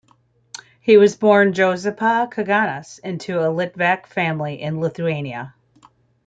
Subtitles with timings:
[0.79, 5.53] He was born Juozapas Kaganas into a Litvak family in Lithuania.